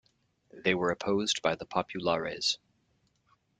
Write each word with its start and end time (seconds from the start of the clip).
They 0.51 0.73
were 0.73 0.89
opposed 0.89 1.43
by 1.43 1.53
the 1.53 1.65
populares. 1.67 2.57